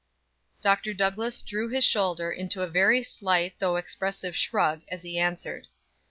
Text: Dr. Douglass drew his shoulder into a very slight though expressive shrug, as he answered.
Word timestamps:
Dr. 0.63 0.95
Douglass 0.95 1.43
drew 1.43 1.69
his 1.69 1.83
shoulder 1.83 2.31
into 2.31 2.63
a 2.63 2.67
very 2.67 3.03
slight 3.03 3.59
though 3.59 3.75
expressive 3.75 4.35
shrug, 4.35 4.81
as 4.87 5.03
he 5.03 5.19
answered. 5.19 5.67